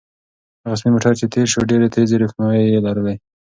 هغه 0.63 0.75
سپین 0.79 0.91
موټر 0.95 1.13
چې 1.19 1.25
تېر 1.33 1.47
شو 1.53 1.67
ډېرې 1.69 1.87
تیزې 1.95 2.17
روښنایۍ 2.21 2.65
لرلې. 2.85 3.15